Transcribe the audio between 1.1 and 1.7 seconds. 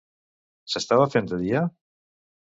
fent de dia?